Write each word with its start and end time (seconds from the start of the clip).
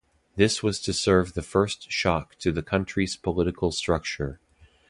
This 0.35 0.63
was 0.63 0.81
to 0.81 0.93
serve 0.93 1.35
the 1.35 1.43
first 1.43 1.91
shock 1.91 2.33
to 2.39 2.51
the 2.51 2.63
country's 2.63 3.15
political 3.15 3.71
structure. 3.71 4.39